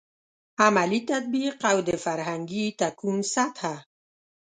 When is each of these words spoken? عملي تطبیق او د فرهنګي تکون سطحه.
عملي 0.63 0.99
تطبیق 1.11 1.57
او 1.71 1.77
د 1.87 1.89
فرهنګي 2.05 2.65
تکون 2.79 3.17
سطحه. 3.33 3.75